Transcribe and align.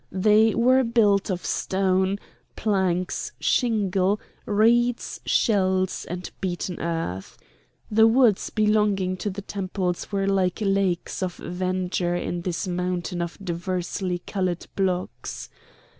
They 0.11 0.55
were 0.55 0.83
built 0.83 1.29
of 1.29 1.45
stone, 1.45 2.17
planks, 2.55 3.33
shingle, 3.39 4.19
reeds, 4.47 5.21
shells, 5.27 6.05
and 6.05 6.27
beaten 6.41 6.79
earth. 6.79 7.37
The 7.91 8.07
woods 8.07 8.49
belonging 8.49 9.15
to 9.17 9.29
the 9.29 9.43
temples 9.43 10.11
were 10.11 10.25
like 10.25 10.57
lakes 10.59 11.21
of 11.21 11.35
verdure 11.37 12.15
in 12.15 12.41
this 12.41 12.67
mountain 12.67 13.21
of 13.21 13.37
diversely 13.45 14.23
coloured 14.25 14.65
blocks. 14.75 15.49